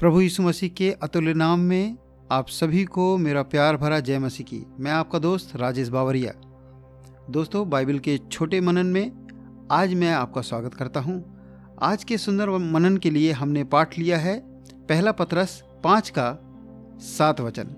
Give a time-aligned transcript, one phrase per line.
[0.00, 1.96] प्रभु यीशु मसीह के अतुल्य नाम में
[2.32, 6.32] आप सभी को मेरा प्यार भरा जय मसीह की। मैं आपका दोस्त राजेश बावरिया।
[7.30, 11.24] दोस्तों, बाइबल के छोटे मनन में आज मैं आपका स्वागत करता हूँ।
[11.82, 14.38] आज के सुंदर मनन के लिए हमने पाठ लिया है
[14.88, 16.30] पहला पत्रस पाँच का
[17.00, 17.74] सात वचन।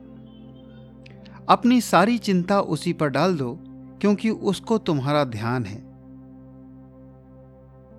[1.49, 3.59] अपनी सारी चिंता उसी पर डाल दो,
[4.01, 5.88] क्योंकि उसको तुम्हारा ध्यान है।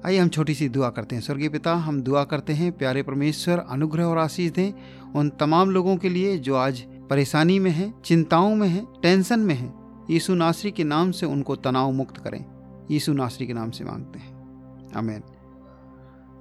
[0.06, 3.58] आइए हम छोटी सी दुआ करते हैं। स्वर्गीय पिता, हम दुआ करते हैं, प्यारे परमेश्वर,
[3.58, 4.74] अनुग्रह और आशीष दें
[5.16, 9.56] उन तमाम लोगों के लिए जो आज परेशानी में हैं, चिंताओं में हैं, टेंशन में
[9.56, 12.46] हैं। यीशु नासरी के नाम से उनको तनाव मुक्त करें।
[12.92, 15.24] यीशु नासरी के नाम से मांगते हैं। अमेन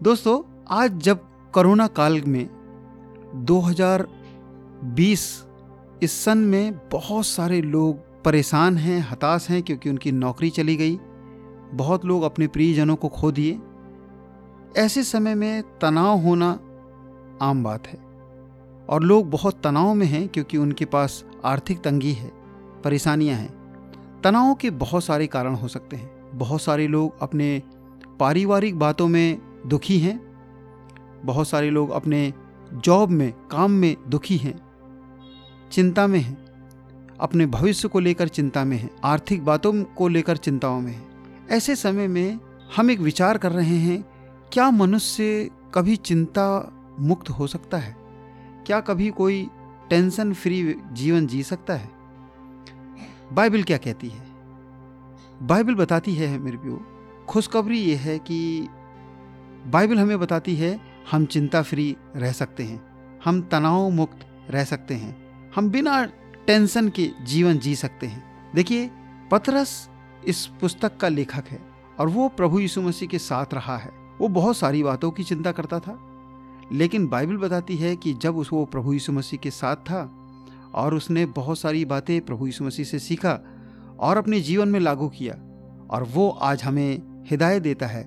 [0.03, 1.20] दोस्तों, आज जब
[1.53, 2.51] कोरोना काल में
[3.34, 5.45] 2020
[6.03, 10.98] इस सन में बहुत सारे लोग परेशान हैं, हताश हैं क्योंकि उनकी नौकरी चली गई।
[11.75, 13.59] बहुत लोग अपने प्रियजनों को खो दिए।
[14.77, 16.61] ऐसे समय में तनाव होना
[17.43, 17.99] आम बात है।
[18.89, 22.33] और लोग बहुत तनाव में हैं क्योंकि उनके पास आर्थिक तंगी है,
[22.84, 23.59] परेशानियाँ हैं।
[24.25, 27.62] तनाव के बहुत सारे कारण हो सकते हैं। बहुत सारे लोग अपने
[28.20, 30.20] पारिवारिक बातों में दुखी हैं।
[31.25, 32.35] बहुत सारे लोग अपने
[32.73, 34.61] जॉब में, काम में दुखी हैं।
[35.73, 36.48] चिंता में हैं।
[37.20, 41.17] अपने भविष्य को लेकर चिंता में हैं। आर्थिक बातों को लेकर चिंताओं में हैं।
[41.51, 42.39] ऐसे समय में
[42.77, 44.03] हम एक विचार कर रहे हैं,
[44.53, 47.97] क्या मनुष्य कभी चिंता मुक्त हो सकता है?
[48.67, 49.49] क्या कभी कोई
[49.91, 51.91] टेंशन फ्री जीवन जी सकता है?
[53.33, 54.27] बाइबल क्या कहती है?
[55.43, 56.87] बाइबल बताती है मेरे प्यो,
[57.29, 58.69] खुशखबरी ये है कि
[59.67, 62.81] बाइबल हमें बताती है, हम चिंता फ्री रह सकते हैं,
[63.25, 65.17] हम तनाव मुक्त रह सकते हैं,
[65.57, 66.05] हम बिना
[66.47, 68.91] टेंशन के जीवन जी सकते हैं। देखिए,
[69.31, 69.89] पतरस
[70.27, 71.61] इस पुस्तक का लेखक है
[72.00, 75.52] और वो प्रभु यीशु मसीह के साथ रहा है। वो बहुत सारी बातों की चिंता
[75.52, 75.98] करता था,
[76.72, 80.02] लेकिन बाइबल बताती है कि जब उस वो प्रभु यीशु मसीह के साथ था
[80.74, 83.39] और उसने बहुत सारी बातें प्रभु यीशु मसीह से सीखा
[84.00, 85.34] और अपने जीवन में लागू किया
[85.90, 88.02] और वो आज हमें हिदायत देता है,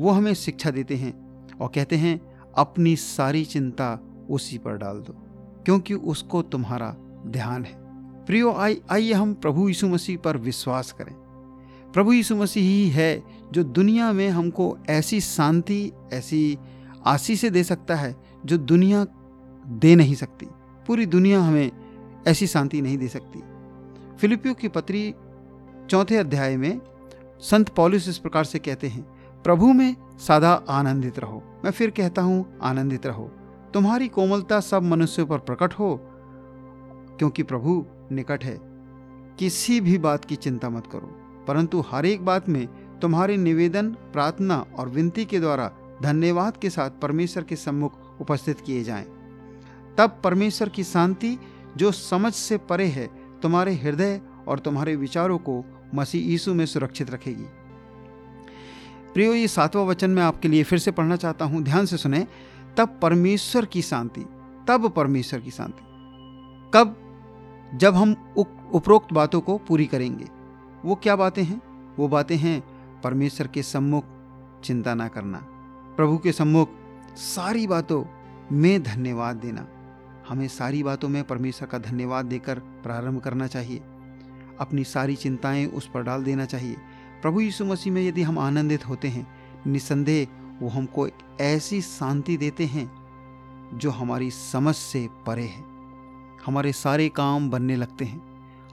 [0.00, 1.12] वो हमें शिक्षा देते हैं
[1.60, 2.20] और कहते हैं,
[2.58, 3.98] अपनी सारी चिंता
[4.30, 5.12] उसी पर डाल दो,
[5.64, 6.94] क्योंकि उसको तुम्हारा
[7.26, 7.74] ध्यान है।
[8.26, 11.14] प्रियो, आइए हम प्रभु यीशु मसीह पर विश्वास करें।
[11.96, 16.58] प्रभु यीशु मसीह ही है जो दुनिया में हमको ऐसी शांति, ऐसी
[17.06, 19.06] आशीष दे सकता है जो दुनिया
[19.68, 20.46] दे नहीं सकती।
[20.86, 21.70] पूरी दुनिया हमें
[22.26, 23.42] ऐसी शांति नहीं दे सकती।
[24.20, 25.14] फिलिपियो की पत्री
[25.90, 26.80] चौथे अध्याय में
[27.40, 29.02] संत पॉलिस इस प्रकार से कहते हैं,
[29.42, 33.30] प्रभु में सदा आनंदित रहो। मैं फिर कहता हूँ, आनंदित रहो।
[33.74, 36.00] तुम्हारी कोमलता सब मनुष्यों पर प्रकट हो,
[37.18, 38.58] क्योंकि प्रभु निकट है।
[39.38, 42.68] किसी भी बात की चिंता मत करो। परंतु हर एक बात में
[43.02, 48.84] तुम्हारे निवेदन, प्रार्थना और विनती के द्वारा धन्यवाद के साथ परमेश्वर के सम्मुख उपस्थित किए
[48.84, 49.04] जाएँ।
[49.98, 51.38] तब परमेश्वर की शांति,
[51.76, 53.10] जो समझ से परे है,
[53.42, 55.64] तुम्हारे हृदय और तुम्हारे विचारों को
[55.94, 57.46] मसीह यीशु में सुरक्षित रखेगी।
[59.14, 62.26] प्रियो, ये सातवां वचन मैं आपके लिए फिर से पढ़ना चाहता हूँ। ध्यान से सुने,
[62.76, 64.26] तब परमेश्वर की शांति,
[64.68, 65.82] तब परमेश्वर की शांति।
[66.74, 67.02] कब?
[67.74, 68.34] जब हम
[68.72, 70.35] उपरोक्त बातों को पूरी करेंगे।
[70.86, 71.62] वो क्या बातें हैं?
[71.96, 72.62] वो बातें हैं,
[73.00, 74.04] परमेश्वर के सम्मुख
[74.64, 75.38] चिंता ना करना।
[75.96, 76.68] प्रभु के सम्मुख
[77.16, 78.04] सारी बातों
[78.52, 79.66] में धन्यवाद देना।
[80.28, 83.82] हमें सारी बातों में परमेश्वर का धन्यवाद देकर प्रारंभ करना चाहिए।
[84.60, 86.76] अपनी सारी चिंताएँ उस पर डाल देना चाहिए।
[87.22, 89.26] प्रभु यीशु मसीह में यदि हम आनंदित होते हैं,
[89.66, 90.26] निसंदेह
[90.62, 92.92] वो हमको एक ऐसी शांति देते हैं
[93.74, 95.64] जो हमारी समझ से परे है।
[96.46, 98.22] हमारे सारे काम बनने लगते हैं।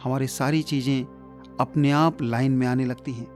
[0.04, 1.13] हमारे सारी चीज़ें
[1.60, 3.28] अपने आप लाइन में आने लगती हैं।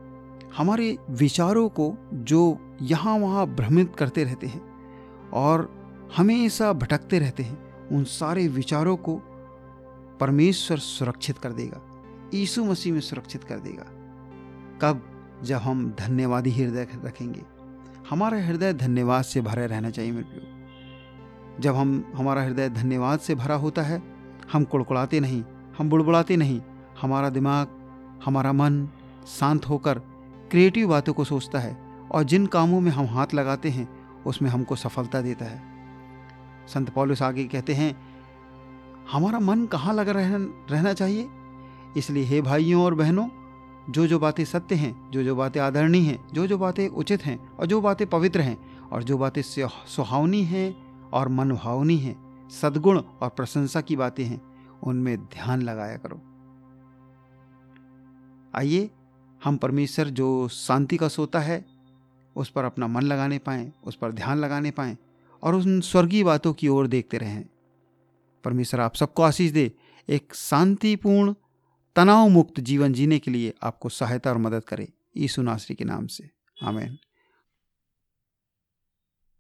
[0.58, 4.62] हमारे विचारों को जो यहाँ वहाँ भ्रमित करते रहते हैं
[5.34, 5.78] और
[6.18, 9.16] हमेशा भटकते रहते हैं, उन सारे विचारों को
[10.20, 11.82] परमेश्वर सुरक्षित कर देगा,
[12.34, 13.86] यीशु मसीह में सुरक्षित कर देगा।
[14.82, 15.02] कब?
[15.44, 17.42] जब हम धन्यवादी हृदय रखेंगे।
[18.10, 23.36] हमारा हृदय धन्यवाद से भरा रहना चाहिए, मेरे प्रियो। जब हम, हमारा हृदय धन्यवाद से
[23.36, 24.04] भरा होता है,
[24.54, 25.44] हम कुड़कुड़ाते नहीं,
[25.78, 26.62] हम बुड़बुड़ाते नहीं,
[27.02, 27.68] हमारा दिमाग
[28.26, 28.88] हमारा मन
[29.28, 30.00] शांत होकर
[30.52, 31.78] क्रिएटिव बातों को सोचता है
[32.12, 33.88] और जिन कामों में हम हाथ लगाते हैं,
[34.24, 35.62] उसमें हमको सफलता देता है।
[36.68, 37.96] संत पौलुस आगे कहते हैं,
[39.12, 41.30] हमारा मन कहाँ लगा रहना चाहिए?
[41.98, 43.28] इसलिए हे भाइयों और बहनों
[43.90, 47.38] जो जो बातें सत्य हैं जो जो बातें आदरणीय हैं जो जो बातें उचित हैं
[47.50, 48.58] और जो बातें पवित्र हैं
[48.92, 50.76] और जो बातें सुहावनी हैं
[51.14, 52.16] और मनभावनी हैं,
[52.50, 54.42] सद्गुण और प्रशंसा की बातें हैं,
[54.84, 56.22] उनमें ध्यान लगाया करो।
[58.58, 58.90] आइए,
[59.44, 61.66] हम परमेश्वर जो शांति का सोता है,
[62.36, 64.98] उस पर अपना मन लगाने पाएँ, उस पर ध्यान लगाने पाएँ,
[65.44, 67.46] और उन स्वर्गीय बातों की ओर देखते रहें।
[68.44, 69.72] परमेश्वर आप सबको आशीष दे,
[70.10, 71.34] एक शांतिपूर्ण
[71.96, 74.88] तनाव मुक्त जीवन जीने के लिए आपको सहायता और मदद करे
[75.18, 76.30] ईसु नासरी के नाम से।
[76.64, 76.98] आमेन।